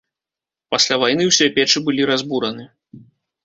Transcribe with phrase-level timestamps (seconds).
[0.75, 2.69] Пасля вайны ўсе печы былі разбураны.